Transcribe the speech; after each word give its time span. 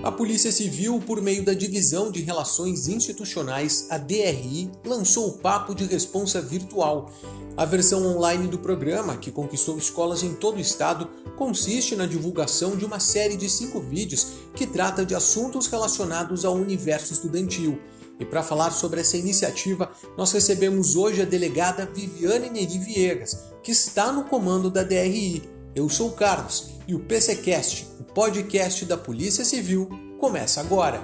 A 0.00 0.12
Polícia 0.12 0.52
Civil, 0.52 1.02
por 1.04 1.20
meio 1.20 1.44
da 1.44 1.52
Divisão 1.52 2.12
de 2.12 2.22
Relações 2.22 2.86
Institucionais, 2.86 3.88
a 3.90 3.98
DRI, 3.98 4.70
lançou 4.86 5.26
o 5.26 5.32
Papo 5.38 5.74
de 5.74 5.84
Responsa 5.86 6.40
Virtual. 6.40 7.10
A 7.56 7.64
versão 7.64 8.06
online 8.06 8.46
do 8.46 8.60
programa, 8.60 9.16
que 9.16 9.32
conquistou 9.32 9.76
escolas 9.76 10.22
em 10.22 10.34
todo 10.34 10.58
o 10.58 10.60
estado, 10.60 11.10
consiste 11.36 11.96
na 11.96 12.06
divulgação 12.06 12.76
de 12.76 12.84
uma 12.84 13.00
série 13.00 13.36
de 13.36 13.50
cinco 13.50 13.80
vídeos 13.80 14.28
que 14.54 14.68
trata 14.68 15.04
de 15.04 15.16
assuntos 15.16 15.66
relacionados 15.66 16.44
ao 16.44 16.54
universo 16.54 17.12
estudantil. 17.12 17.80
E 18.20 18.24
para 18.24 18.42
falar 18.42 18.70
sobre 18.70 19.00
essa 19.00 19.16
iniciativa, 19.16 19.90
nós 20.16 20.30
recebemos 20.30 20.94
hoje 20.94 21.22
a 21.22 21.24
delegada 21.24 21.90
Viviane 21.92 22.50
Neri 22.50 22.78
Viegas, 22.78 23.36
que 23.64 23.72
está 23.72 24.12
no 24.12 24.24
comando 24.24 24.70
da 24.70 24.84
DRI. 24.84 25.57
Eu 25.74 25.88
sou 25.88 26.08
o 26.08 26.12
Carlos 26.12 26.70
e 26.88 26.94
o 26.94 27.00
PCcast, 27.00 27.86
o 28.00 28.04
podcast 28.04 28.84
da 28.86 28.96
Polícia 28.96 29.44
Civil, 29.44 29.88
começa 30.18 30.60
agora. 30.60 31.00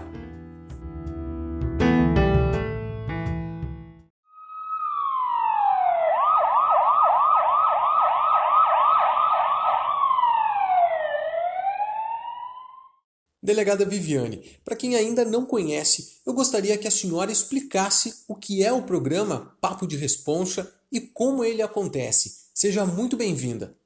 Delegada 13.43 13.85
Viviane, 13.85 14.43
para 14.65 14.75
quem 14.75 14.97
ainda 14.97 15.23
não 15.23 15.45
conhece, 15.45 16.21
eu 16.25 16.33
gostaria 16.33 16.79
que 16.79 16.89
a 16.89 16.91
senhora 16.91 17.31
explicasse 17.31 18.25
o 18.27 18.35
que 18.35 18.65
é 18.65 18.73
o 18.73 18.83
programa 18.83 19.55
Papo 19.61 19.87
de 19.87 19.99
Responsa 19.99 20.75
e 20.91 20.99
como 20.99 21.45
ele 21.45 21.61
acontece. 21.61 22.45
Seja 22.55 22.87
muito 22.87 23.19
bem-vinda. 23.19 23.77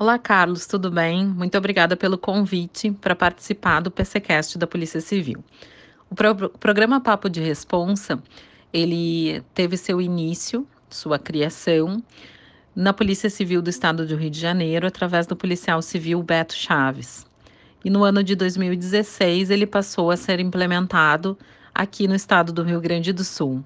Olá, 0.00 0.18
Carlos, 0.18 0.66
tudo 0.66 0.90
bem? 0.90 1.26
Muito 1.26 1.58
obrigada 1.58 1.94
pelo 1.94 2.16
convite 2.16 2.90
para 2.90 3.14
participar 3.14 3.80
do 3.80 3.90
PCcast 3.90 4.56
da 4.56 4.66
Polícia 4.66 4.98
Civil. 4.98 5.44
O, 6.08 6.14
pro 6.14 6.48
programa 6.58 7.02
Papo 7.02 7.28
de 7.28 7.38
Responsa, 7.38 8.18
ele 8.72 9.42
teve 9.52 9.76
seu 9.76 10.00
início, 10.00 10.66
sua 10.88 11.18
criação, 11.18 12.02
na 12.74 12.94
Polícia 12.94 13.28
Civil 13.28 13.60
do 13.60 13.68
Estado 13.68 14.06
do 14.06 14.16
Rio 14.16 14.30
de 14.30 14.40
Janeiro, 14.40 14.86
através 14.86 15.26
do 15.26 15.36
policial 15.36 15.82
civil 15.82 16.22
Beto 16.22 16.54
Chaves 16.54 17.26
e 17.84 17.90
no 17.90 18.02
ano 18.02 18.22
de 18.22 18.34
2016 18.34 19.50
ele 19.50 19.66
passou 19.66 20.10
a 20.10 20.16
ser 20.16 20.40
implementado 20.40 21.36
aqui 21.74 22.06
no 22.08 22.14
estado 22.14 22.52
do 22.52 22.62
Rio 22.62 22.80
Grande 22.80 23.12
do 23.12 23.24
Sul. 23.24 23.62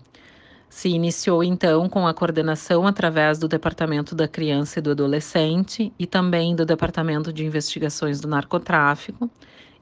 Se 0.69 0.89
iniciou 0.89 1.45
então 1.45 1.89
com 1.89 2.07
a 2.07 2.15
coordenação 2.15 2.87
através 2.87 3.39
do 3.39 3.47
Departamento 3.47 4.15
da 4.15 4.27
Criança 4.27 4.79
e 4.79 4.83
do 4.83 4.91
Adolescente 4.91 5.93
e 5.99 6.07
também 6.07 6.57
do 6.57 6.67
Departamento 6.67 7.33
de 7.33 7.45
Investigações 7.45 8.21
do 8.21 8.29
Narcotráfico, 8.29 9.31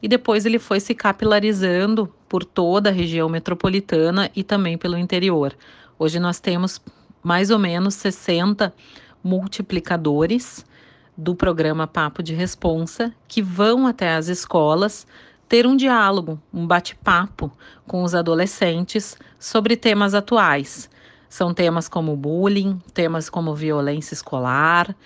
e 0.02 0.08
depois 0.08 0.44
ele 0.44 0.58
foi 0.58 0.80
se 0.80 0.94
capilarizando 0.94 2.12
por 2.28 2.44
toda 2.44 2.90
a 2.90 2.92
região 2.92 3.28
metropolitana 3.28 4.30
e 4.34 4.42
também 4.42 4.76
pelo 4.76 4.98
interior. 4.98 5.54
Hoje 5.98 6.18
nós 6.18 6.40
temos 6.40 6.80
mais 7.22 7.50
ou 7.50 7.58
menos 7.58 7.94
60 7.94 8.74
multiplicadores 9.22 10.66
do 11.16 11.34
programa 11.34 11.86
Papo 11.86 12.22
de 12.22 12.34
Responsa, 12.34 13.14
que 13.28 13.40
vão 13.40 13.86
até 13.86 14.14
as 14.14 14.28
escolas 14.28 15.06
ter 15.52 15.66
um 15.66 15.76
diálogo, 15.76 16.40
um 16.50 16.66
bate-papo 16.66 17.52
com 17.86 18.02
os 18.04 18.14
adolescentes 18.14 19.18
sobre 19.38 19.76
temas 19.76 20.14
atuais. 20.14 20.88
São 21.28 21.52
temas 21.52 21.88
como 21.88 22.16
bullying, 22.16 22.80
temas 22.94 23.28
como 23.28 23.54
violência 23.54 24.14
escolar, 24.14 24.96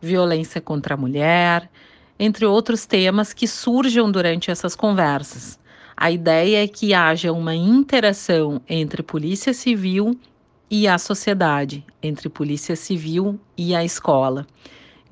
violência 0.00 0.60
contra 0.60 0.94
a 0.94 0.96
mulher, 0.96 1.70
entre 2.18 2.44
outros 2.44 2.84
temas 2.84 3.32
que 3.32 3.46
surjam 3.46 4.10
durante 4.10 4.50
essas 4.50 4.74
conversas. 4.74 5.56
A 5.96 6.10
ideia 6.10 6.64
é 6.64 6.66
que 6.66 6.92
haja 6.92 7.32
uma 7.32 7.54
interação 7.54 8.60
entre 8.68 9.04
polícia 9.04 9.54
civil 9.54 10.18
e 10.68 10.88
a 10.88 10.98
sociedade, 10.98 11.86
entre 12.02 12.28
polícia 12.28 12.74
civil 12.74 13.38
e 13.56 13.72
a 13.72 13.84
escola. 13.84 14.48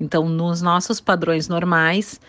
Então, 0.01 0.27
nos 0.27 0.61
nossos 0.61 0.99
padrões 0.99 1.47
normais, 1.47 2.19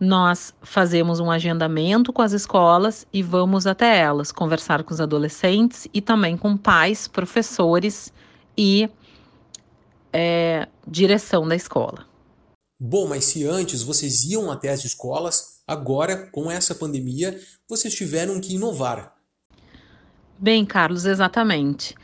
nós 0.00 0.54
fazemos 0.62 1.20
um 1.20 1.30
agendamento 1.30 2.10
com 2.10 2.22
as 2.22 2.32
escolas 2.32 3.06
e 3.12 3.22
vamos 3.22 3.66
até 3.66 3.98
elas 3.98 4.32
conversar 4.32 4.82
com 4.82 4.94
os 4.94 5.00
adolescentes 5.00 5.86
e 5.92 6.00
também 6.00 6.38
com 6.38 6.56
pais, 6.56 7.06
professores 7.06 8.10
e 8.56 8.88
é, 10.10 10.66
direção 10.88 11.46
da 11.46 11.54
escola. 11.54 12.06
Bom, 12.80 13.08
mas 13.08 13.26
se 13.26 13.46
antes 13.46 13.82
vocês 13.82 14.24
iam 14.24 14.50
até 14.50 14.70
as 14.70 14.86
escolas, 14.86 15.60
agora, 15.66 16.30
com 16.32 16.50
essa 16.50 16.74
pandemia, 16.74 17.38
vocês 17.68 17.94
tiveram 17.94 18.40
que 18.40 18.54
inovar. 18.54 19.14
Bem, 20.38 20.64
Carlos, 20.64 21.04
exatamente. 21.04 21.94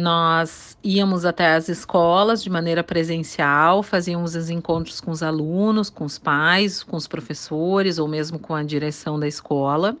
Nós 0.00 0.78
íamos 0.82 1.26
até 1.26 1.54
as 1.54 1.68
escolas 1.68 2.42
de 2.42 2.48
maneira 2.48 2.82
presencial, 2.82 3.82
fazíamos 3.82 4.34
os 4.34 4.48
encontros 4.48 4.98
com 4.98 5.10
os 5.10 5.22
alunos, 5.22 5.90
com 5.90 6.06
os 6.06 6.18
pais, 6.18 6.82
com 6.82 6.96
os 6.96 7.06
professores 7.06 7.98
ou 7.98 8.08
mesmo 8.08 8.38
com 8.38 8.54
a 8.54 8.62
direção 8.62 9.20
da 9.20 9.28
escola. 9.28 9.94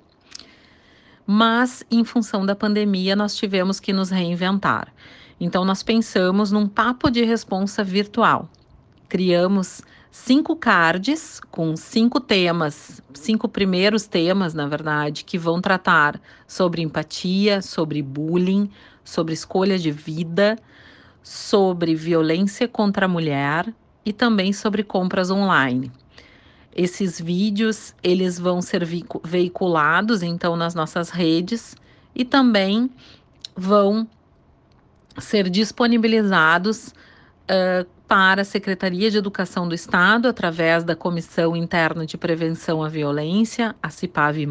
Mas, 1.26 1.84
em 1.90 2.02
função 2.02 2.46
da 2.46 2.56
pandemia, 2.56 3.14
nós 3.14 3.36
tivemos 3.36 3.78
que 3.78 3.92
nos 3.92 4.08
reinventar. 4.08 4.88
Então, 5.38 5.66
nós 5.66 5.82
pensamos 5.82 6.50
num 6.50 6.66
papo 6.66 7.10
de 7.10 7.22
responsa 7.22 7.84
virtual. 7.84 8.48
Criamos 9.06 9.82
cinco 10.10 10.56
cards 10.56 11.40
com 11.50 11.76
cinco 11.76 12.20
temas, 12.20 13.02
cinco 13.12 13.48
primeiros 13.48 14.06
temas, 14.06 14.54
na 14.54 14.66
verdade, 14.66 15.24
que 15.24 15.36
vão 15.38 15.60
tratar 15.60 16.18
sobre 16.48 16.80
empatia, 16.82 17.60
sobre 17.60 18.02
bullying, 18.02 18.70
sobre 19.04 19.34
escolha 19.34 19.78
de 19.78 19.90
vida, 19.90 20.56
sobre 21.22 21.94
violência 21.94 22.66
contra 22.66 23.06
a 23.06 23.08
mulher 23.08 23.72
e 24.04 24.12
também 24.12 24.52
sobre 24.52 24.82
compras 24.82 25.30
online. 25.30 25.90
Esses 26.74 27.20
vídeos 27.20 27.94
eles 28.02 28.38
vão 28.38 28.62
ser 28.62 28.86
veiculados 29.24 30.22
então 30.22 30.56
nas 30.56 30.74
nossas 30.74 31.10
redes 31.10 31.76
e 32.14 32.24
também 32.24 32.90
vão 33.56 34.06
ser 35.18 35.50
disponibilizados 35.50 36.88
uh, 36.88 37.86
para 38.06 38.42
a 38.42 38.44
Secretaria 38.44 39.10
de 39.10 39.18
Educação 39.18 39.68
do 39.68 39.74
Estado 39.74 40.28
através 40.28 40.82
da 40.82 40.96
Comissão 40.96 41.54
Interna 41.54 42.06
de 42.06 42.16
Prevenção 42.16 42.82
à 42.82 42.88
Violência, 42.88 43.74
a 43.82 43.90
CIPAV+, 43.90 44.46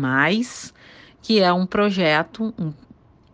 que 1.21 1.41
é 1.41 1.51
um 1.51 1.65
projeto, 1.65 2.53
um 2.57 2.73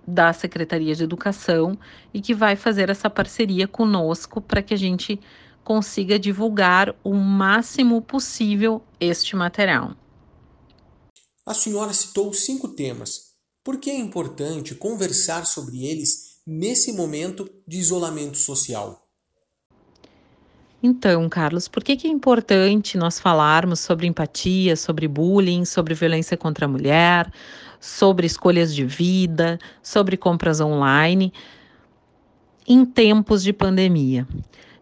da 0.08 0.32
Secretaria 0.34 0.96
de 0.96 1.04
Educação 1.04 1.78
e 2.14 2.22
que 2.22 2.34
vai 2.34 2.56
fazer 2.56 2.90
essa 2.90 3.10
parceria 3.10 3.68
conosco 3.68 4.40
para 4.42 4.62
que 4.62 4.74
a 4.74 4.78
gente 4.78 5.20
consiga 5.64 6.20
divulgar 6.20 6.96
o 7.04 7.14
máximo 7.14 8.02
possível 8.02 8.84
este 9.00 9.36
material. 9.36 9.96
A 11.46 11.54
senhora 11.54 11.94
citou 11.94 12.34
cinco 12.34 12.70
temas. 12.70 13.36
Por 13.64 13.78
que 13.80 13.90
é 13.90 13.98
importante 13.98 14.76
conversar 14.76 15.46
sobre 15.46 15.86
eles 15.86 16.40
nesse 16.46 16.94
momento 16.94 17.50
de 17.68 17.78
isolamento 17.78 18.38
social? 18.38 19.02
Então, 20.84 21.28
Carlos, 21.28 21.68
por 21.68 21.84
que, 21.84 21.98
que 21.98 22.08
é 22.08 22.12
importante 22.12 22.96
nós 22.96 23.20
falarmos 23.20 23.80
sobre 23.80 24.06
empatia, 24.06 24.76
sobre 24.76 25.08
bullying, 25.08 25.66
sobre 25.66 25.96
violência 25.96 26.38
contra 26.38 26.68
a 26.68 26.70
mulher, 26.70 27.32
sobre 27.86 28.26
escolhas 28.26 28.74
de 28.74 28.84
vida, 28.84 29.60
sobre 29.82 30.18
compras 30.18 30.60
online 30.60 31.32
em 32.68 32.84
tempos 32.84 33.44
de 33.44 33.54
pandemia. 33.54 34.28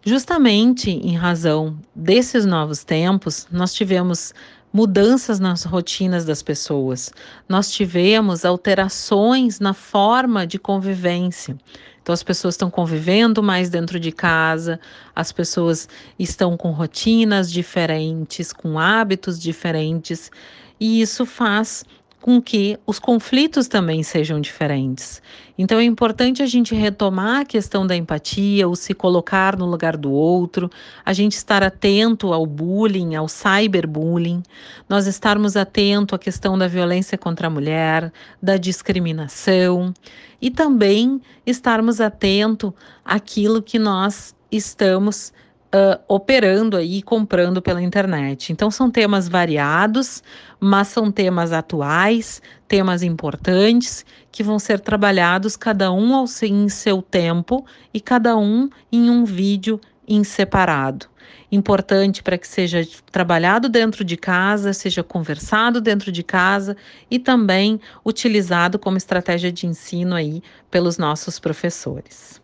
Justamente 0.05 0.89
em 0.89 1.15
razão 1.15 1.77
desses 1.93 2.45
novos 2.45 2.83
tempos, 2.83 3.45
nós 3.51 3.73
tivemos 3.73 4.33
mudanças 4.71 5.39
nas 5.39 5.63
rotinas 5.63 6.25
das 6.25 6.41
pessoas, 6.41 7.11
nós 7.47 7.69
tivemos 7.69 8.45
alterações 8.45 9.59
na 9.59 9.73
forma 9.73 10.47
de 10.47 10.57
convivência. 10.57 11.57
Então, 12.01 12.11
as 12.11 12.23
pessoas 12.23 12.55
estão 12.55 12.69
convivendo 12.69 13.43
mais 13.43 13.69
dentro 13.69 13.99
de 13.99 14.11
casa, 14.11 14.79
as 15.15 15.31
pessoas 15.31 15.87
estão 16.17 16.57
com 16.57 16.71
rotinas 16.71 17.51
diferentes, 17.51 18.51
com 18.51 18.79
hábitos 18.79 19.39
diferentes, 19.39 20.31
e 20.79 21.01
isso 21.01 21.25
faz 21.25 21.85
com 22.23 22.41
que 22.41 22.79
os 22.87 22.99
conflitos 22.99 23.67
também 23.67 24.01
sejam 24.01 24.39
diferentes. 24.39 25.21
Então 25.57 25.77
é 25.77 25.83
importante 25.83 26.41
a 26.41 26.45
gente 26.45 26.73
retomar 26.73 27.41
a 27.41 27.45
questão 27.45 27.85
da 27.85 27.97
empatia, 27.97 28.65
o 28.65 28.77
se 28.77 28.93
colocar 28.93 29.57
no 29.57 29.65
lugar 29.65 29.97
do 29.97 30.09
outro, 30.09 30.69
a 31.03 31.11
gente 31.11 31.33
estar 31.33 31.61
atento 31.61 32.31
ao 32.31 32.45
bullying, 32.45 33.13
ao 33.13 33.27
cyberbullying, 33.27 34.41
nós 34.87 35.05
estarmos 35.05 35.57
atento 35.57 36.15
à 36.15 36.17
questão 36.17 36.57
da 36.57 36.65
violência 36.65 37.17
contra 37.17 37.47
a 37.47 37.49
mulher, 37.49 38.09
da 38.41 38.55
discriminação 38.55 39.93
e 40.41 40.49
também 40.49 41.19
estarmos 41.45 41.99
atento 41.99 42.73
àquilo 43.03 43.61
que 43.61 43.77
nós 43.77 44.33
estamos 44.49 45.33
uh, 45.73 45.99
operando 46.07 46.77
aí, 46.77 47.01
comprando 47.01 47.61
pela 47.61 47.81
internet. 47.81 48.53
Então 48.53 48.69
são 48.69 48.91
temas 48.91 49.27
variados, 49.27 50.21
mas 50.59 50.89
são 50.89 51.11
temas 51.11 51.51
atuais, 51.51 52.41
temas 52.67 53.01
importantes 53.01 54.05
que 54.31 54.43
vão 54.43 54.59
ser 54.59 54.79
trabalhados 54.79 55.57
cada 55.57 55.91
um 55.91 56.15
ao 56.15 56.25
em 56.43 56.69
seu 56.69 57.01
tempo 57.01 57.65
e 57.93 57.99
cada 57.99 58.37
um 58.37 58.69
em 58.91 59.09
um 59.09 59.25
vídeo 59.25 59.79
em 60.07 60.23
separado. 60.23 61.07
Importante 61.51 62.21
para 62.21 62.37
que 62.37 62.47
seja 62.47 62.85
trabalhado 63.11 63.69
dentro 63.69 64.03
de 64.03 64.17
casa, 64.17 64.73
seja 64.73 65.03
conversado 65.03 65.79
dentro 65.79 66.11
de 66.11 66.23
casa 66.23 66.75
e 67.09 67.19
também 67.19 67.79
utilizado 68.05 68.77
como 68.77 68.97
estratégia 68.97 69.51
de 69.51 69.67
ensino 69.67 70.15
aí 70.15 70.41
pelos 70.69 70.97
nossos 70.97 71.39
professores. 71.39 72.42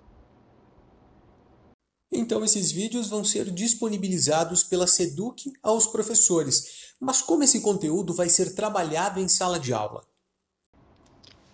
Então, 2.12 2.44
esses 2.44 2.72
vídeos 2.72 3.08
vão 3.08 3.24
ser 3.24 3.52
disponibilizados 3.52 4.64
pela 4.64 4.88
SEDUC 4.88 5.54
aos 5.62 5.86
professores. 5.86 6.94
Mas 7.00 7.22
como 7.22 7.44
esse 7.44 7.62
conteúdo 7.62 8.14
vai 8.14 8.30
ser 8.30 8.56
trabalhado 8.56 9.20
em 9.20 9.28
sala 9.28 9.60
de 9.60 9.74
aula? 9.74 10.04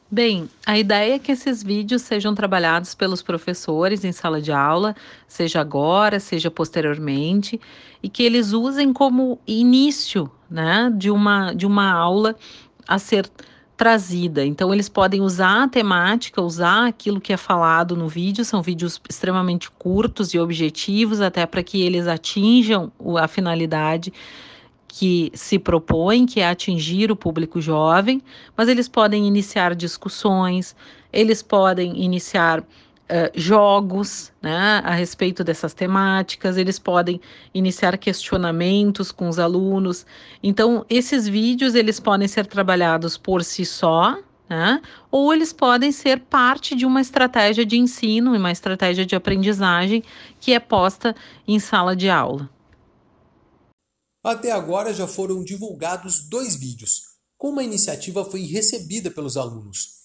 Bem, 0.09 0.49
a 0.65 0.77
ideia 0.77 1.15
é 1.15 1.19
que 1.19 1.31
esses 1.31 1.61
vídeos 1.61 2.03
sejam 2.03 2.33
trabalhados 2.33 2.93
pelos 2.93 3.21
professores 3.21 4.05
em 4.05 4.11
sala 4.11 4.39
de 4.39 4.51
aula, 4.51 4.95
seja 5.27 5.59
agora, 5.59 6.19
seja 6.19 6.49
posteriormente, 6.49 7.59
e 8.01 8.07
que 8.07 8.23
eles 8.23 8.53
usem 8.53 8.93
como 8.93 9.39
início 9.45 10.31
né, 10.49 10.93
de, 10.95 11.09
uma, 11.09 11.53
de 11.53 11.65
uma 11.65 11.91
aula 11.91 12.35
a 12.87 12.99
ser 12.99 13.29
trazida. 13.77 14.45
Então, 14.45 14.73
eles 14.73 14.87
podem 14.87 15.21
usar 15.21 15.63
a 15.63 15.67
temática, 15.67 16.41
usar 16.41 16.87
aquilo 16.87 17.19
que 17.19 17.33
é 17.33 17.37
falado 17.37 17.95
no 17.95 18.07
vídeo, 18.07 18.45
são 18.45 18.61
vídeos 18.61 19.01
extremamente 19.09 19.69
curtos 19.71 20.33
e 20.33 20.39
objetivos, 20.39 21.21
até 21.21 21.45
para 21.45 21.61
que 21.61 21.81
eles 21.81 22.07
atinjam 22.07 22.91
a 23.19 23.27
finalidade 23.27 24.13
que 24.87 25.29
se 25.33 25.59
propõe, 25.59 26.25
que 26.25 26.39
é 26.39 26.47
atingir 26.47 27.11
o 27.11 27.17
público 27.17 27.59
jovem, 27.59 28.21
mas 28.55 28.69
eles 28.69 28.87
podem 28.87 29.27
iniciar 29.27 29.75
discussões, 29.75 30.73
eles 31.11 31.43
podem 31.43 32.01
iniciar 32.01 32.63
Uh, 33.05 33.29
jogos 33.39 34.31
né, 34.41 34.81
a 34.83 34.95
respeito 34.95 35.43
dessas 35.43 35.75
temáticas, 35.75 36.57
eles 36.57 36.79
podem 36.79 37.21
iniciar 37.53 37.95
questionamentos 37.99 39.11
com 39.11 39.29
os 39.29 39.37
alunos. 39.37 40.07
Então, 40.41 40.83
esses 40.89 41.27
vídeos 41.27 41.75
eles 41.75 41.99
podem 41.99 42.27
ser 42.27 42.47
trabalhados 42.47 43.15
por 43.15 43.43
si 43.43 43.63
só, 43.63 44.17
né, 44.49 44.81
ou 45.11 45.31
eles 45.31 45.53
podem 45.53 45.91
ser 45.91 46.19
parte 46.21 46.75
de 46.75 46.83
uma 46.83 46.99
estratégia 46.99 47.63
de 47.63 47.77
ensino 47.77 48.33
e 48.33 48.39
uma 48.39 48.51
estratégia 48.51 49.05
de 49.05 49.15
aprendizagem 49.15 50.03
que 50.39 50.53
é 50.53 50.59
posta 50.59 51.15
em 51.47 51.59
sala 51.59 51.95
de 51.95 52.09
aula. 52.09 52.49
Até 54.23 54.51
agora 54.51 54.91
já 54.91 55.05
foram 55.05 55.43
divulgados 55.43 56.27
dois 56.27 56.55
vídeos. 56.55 57.01
Como 57.37 57.59
a 57.59 57.63
iniciativa 57.63 58.25
foi 58.25 58.41
recebida 58.41 59.11
pelos 59.11 59.37
alunos? 59.37 60.04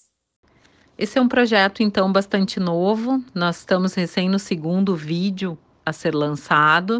Esse 1.01 1.17
é 1.17 1.21
um 1.21 1.27
projeto, 1.27 1.81
então, 1.81 2.13
bastante 2.13 2.59
novo. 2.59 3.23
Nós 3.33 3.57
estamos 3.57 3.95
recém 3.95 4.29
no 4.29 4.37
segundo 4.37 4.95
vídeo 4.95 5.57
a 5.83 5.91
ser 5.91 6.13
lançado, 6.13 6.99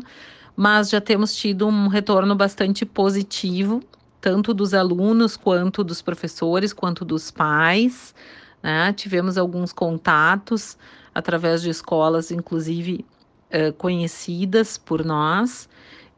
mas 0.55 0.89
já 0.89 0.99
temos 0.99 1.35
tido 1.35 1.67
um 1.67 1.87
retorno 1.87 2.35
bastante 2.35 2.83
positivo, 2.83 3.79
tanto 4.19 4.55
dos 4.55 4.73
alunos, 4.73 5.37
quanto 5.37 5.83
dos 5.83 6.01
professores, 6.01 6.73
quanto 6.73 7.05
dos 7.05 7.29
pais. 7.29 8.15
Né? 8.63 8.91
Tivemos 8.93 9.37
alguns 9.37 9.71
contatos 9.71 10.79
através 11.13 11.61
de 11.61 11.69
escolas, 11.69 12.31
inclusive 12.31 13.05
uh, 13.53 13.71
conhecidas 13.73 14.79
por 14.79 15.05
nós. 15.05 15.69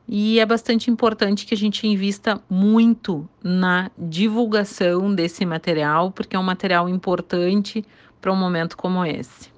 E 0.07 0.39
é 0.39 0.45
bastante 0.45 0.91
importante 0.91 1.45
que 1.45 1.53
a 1.53 1.57
gente 1.57 1.87
invista 1.87 2.41
muito 2.49 3.27
na 3.41 3.89
divulgação 3.97 5.13
desse 5.15 5.45
material, 5.45 6.11
porque 6.11 6.35
é 6.35 6.39
um 6.39 6.43
material 6.43 6.89
importante 6.89 7.85
para 8.19 8.31
um 8.31 8.35
momento 8.35 8.75
como 8.75 9.05
esse. 9.05 9.51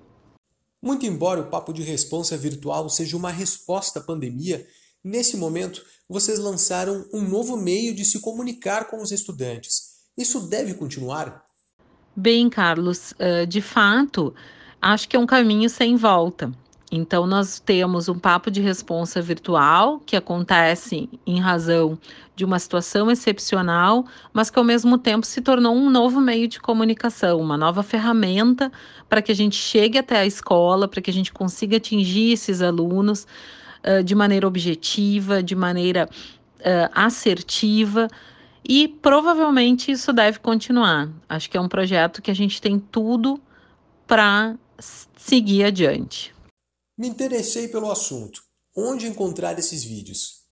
Muito 0.84 1.06
embora 1.06 1.42
o 1.42 1.50
Papo 1.50 1.74
de 1.74 1.82
Responsa 1.82 2.38
virtual 2.38 2.88
seja 2.90 3.18
uma 3.18 3.32
resposta 3.32 4.00
à 4.00 4.04
pandemia, 4.04 4.66
nesse 5.04 5.36
momento 5.36 5.84
vocês 6.08 6.38
lançaram 6.38 7.06
um 7.12 7.22
novo 7.22 7.58
meio 7.58 7.96
de 7.96 8.06
se 8.06 8.20
comunicar 8.20 8.86
com 8.86 9.02
os 9.02 9.12
estudantes. 9.12 9.96
Isso 10.16 10.48
deve 10.48 10.76
continuar? 10.76 11.44
Bem, 12.16 12.50
Carlos, 12.50 13.14
de 13.50 13.62
fato, 13.62 14.34
acho 14.80 15.10
que 15.10 15.16
é 15.16 15.20
um 15.20 15.26
caminho 15.26 15.70
sem 15.70 15.96
volta. 15.96 16.52
Então, 16.98 17.28
nós 17.28 17.60
temos 17.60 18.08
um 18.08 18.18
papo 18.18 18.50
de 18.50 18.62
responsa 18.62 19.22
virtual 19.22 20.00
que 20.06 20.16
acontece 20.16 21.10
em 21.28 21.40
razão 21.40 22.00
de 22.36 22.46
uma 22.46 22.58
situação 22.58 23.12
excepcional, 23.12 24.06
mas 24.32 24.50
que 24.50 24.58
ao 24.58 24.64
mesmo 24.66 24.98
tempo 24.98 25.26
se 25.26 25.42
tornou 25.42 25.76
um 25.76 25.90
novo 25.90 26.22
meio 26.22 26.48
de 26.48 26.60
comunicação, 26.60 27.40
uma 27.40 27.58
nova 27.58 27.84
ferramenta 27.84 28.72
para 29.10 29.22
que 29.22 29.32
a 29.32 29.36
gente 29.36 29.56
chegue 29.56 29.98
até 29.98 30.20
a 30.20 30.26
escola, 30.26 30.88
para 30.88 31.02
que 31.02 31.10
a 31.10 31.14
gente 31.14 31.34
consiga 31.34 31.78
atingir 31.78 32.32
esses 32.32 32.62
alunos 32.62 33.28
uh, 33.84 34.04
de 34.04 34.16
maneira 34.16 34.48
objetiva, 34.48 35.42
de 35.42 35.56
maneira 35.56 36.10
uh, 36.60 36.92
assertiva. 36.94 38.08
E 38.68 38.88
provavelmente 38.88 39.92
isso 39.92 40.12
deve 40.12 40.40
continuar. 40.40 41.10
Acho 41.30 41.50
que 41.50 41.58
é 41.58 41.62
um 41.62 41.70
projeto 41.70 42.22
que 42.22 42.32
a 42.32 42.36
gente 42.36 42.62
tem 42.62 42.80
tudo 42.80 43.40
para 44.08 44.56
seguir 45.16 45.64
adiante. 45.64 46.35
Me 46.98 47.10
interessei 47.10 47.68
pelo 47.68 47.92
assunto. 47.92 48.42
Onde 48.74 49.06
encontrar 49.06 49.60
esses 49.60 49.84
vídeos? 49.84 50.46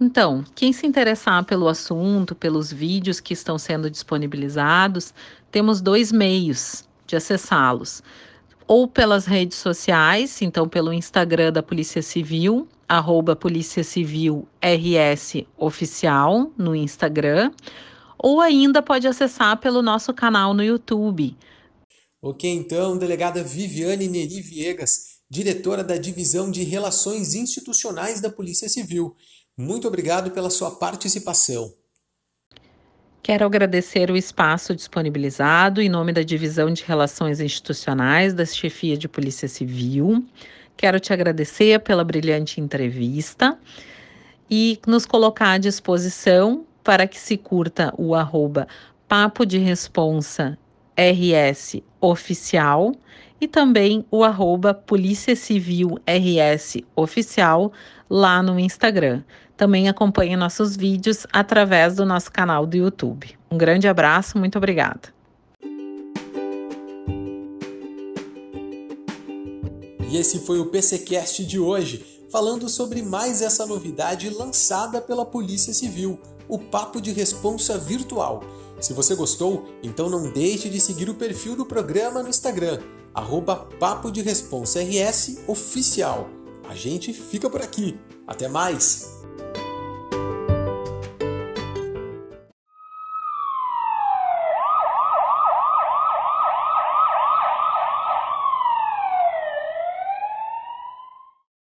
Então, 0.00 0.44
quem 0.54 0.72
se 0.72 0.86
interessar 0.86 1.44
pelo 1.44 1.66
assunto, 1.66 2.32
pelos 2.32 2.72
vídeos 2.72 3.18
que 3.18 3.34
estão 3.34 3.58
sendo 3.58 3.90
disponibilizados, 3.90 5.12
temos 5.50 5.80
dois 5.80 6.12
meios 6.12 6.84
de 7.08 7.16
acessá-los. 7.16 8.04
Ou 8.68 8.86
pelas 8.86 9.26
redes 9.26 9.58
sociais, 9.58 10.40
então 10.42 10.68
pelo 10.68 10.92
Instagram 10.92 11.52
da 11.52 11.62
Polícia 11.62 12.02
Civil, 12.02 12.68
arroba 12.88 13.34
Polícia 13.34 13.82
Civil 13.82 14.46
RS 14.62 15.44
Oficial 15.58 16.52
no 16.56 16.76
Instagram, 16.76 17.50
ou 18.16 18.40
ainda 18.40 18.80
pode 18.80 19.08
acessar 19.08 19.58
pelo 19.58 19.82
nosso 19.82 20.14
canal 20.14 20.54
no 20.54 20.62
YouTube. 20.62 21.36
Ok, 22.22 22.48
então, 22.48 22.96
delegada 22.96 23.42
Viviane 23.42 24.06
Neri 24.06 24.40
Viegas 24.40 25.09
diretora 25.30 25.84
da 25.84 25.96
Divisão 25.96 26.50
de 26.50 26.64
Relações 26.64 27.34
Institucionais 27.34 28.20
da 28.20 28.28
Polícia 28.28 28.68
Civil. 28.68 29.14
Muito 29.56 29.86
obrigado 29.86 30.32
pela 30.32 30.50
sua 30.50 30.72
participação. 30.72 31.72
Quero 33.22 33.46
agradecer 33.46 34.10
o 34.10 34.16
espaço 34.16 34.74
disponibilizado 34.74 35.80
em 35.80 35.88
nome 35.88 36.12
da 36.12 36.22
Divisão 36.22 36.72
de 36.72 36.82
Relações 36.82 37.38
Institucionais 37.38 38.34
da 38.34 38.44
Chefia 38.44 38.96
de 38.96 39.06
Polícia 39.06 39.46
Civil. 39.46 40.24
Quero 40.76 40.98
te 40.98 41.12
agradecer 41.12 41.78
pela 41.80 42.02
brilhante 42.02 42.60
entrevista 42.60 43.56
e 44.50 44.80
nos 44.84 45.06
colocar 45.06 45.52
à 45.52 45.58
disposição 45.58 46.66
para 46.82 47.06
que 47.06 47.20
se 47.20 47.36
curta 47.36 47.94
o 47.96 48.16
arroba 48.16 48.66
Papo 49.06 49.44
de 49.44 49.58
Responsa 49.58 50.58
RS 50.96 51.82
Oficial 52.00 52.96
e 53.40 53.48
também 53.48 54.04
o 54.10 54.22
arroba 54.22 54.74
Polícia 54.74 55.34
Civil 55.34 55.98
RS 56.06 56.78
Oficial 56.94 57.72
lá 58.08 58.42
no 58.42 58.60
Instagram. 58.60 59.22
Também 59.56 59.88
acompanhe 59.88 60.36
nossos 60.36 60.76
vídeos 60.76 61.26
através 61.32 61.96
do 61.96 62.04
nosso 62.04 62.30
canal 62.30 62.66
do 62.66 62.76
YouTube. 62.76 63.36
Um 63.50 63.56
grande 63.56 63.88
abraço, 63.88 64.38
muito 64.38 64.58
obrigada. 64.58 65.14
E 70.10 70.16
esse 70.16 70.40
foi 70.40 70.58
o 70.58 70.66
PCcast 70.66 71.44
de 71.44 71.58
hoje, 71.58 72.04
falando 72.30 72.68
sobre 72.68 73.00
mais 73.00 73.40
essa 73.42 73.64
novidade 73.64 74.28
lançada 74.28 75.00
pela 75.00 75.24
Polícia 75.24 75.72
Civil, 75.72 76.18
o 76.48 76.58
Papo 76.58 77.00
de 77.00 77.12
Responsa 77.12 77.78
Virtual. 77.78 78.42
Se 78.80 78.92
você 78.92 79.14
gostou, 79.14 79.68
então 79.82 80.10
não 80.10 80.32
deixe 80.32 80.68
de 80.68 80.80
seguir 80.80 81.08
o 81.08 81.14
perfil 81.14 81.54
do 81.54 81.64
programa 81.64 82.22
no 82.22 82.28
Instagram 82.28 82.80
arroba 83.14 83.56
Papo 83.78 84.10
de 84.10 84.22
Responsa 84.22 84.80
RS 84.80 85.40
Oficial. 85.46 86.28
A 86.68 86.74
gente 86.74 87.12
fica 87.12 87.48
por 87.48 87.60
aqui. 87.60 87.98
Até 88.26 88.48
mais! 88.48 89.20